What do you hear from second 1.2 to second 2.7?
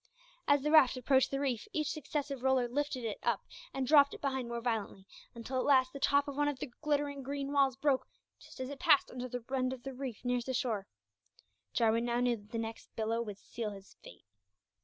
the reef, each successive roller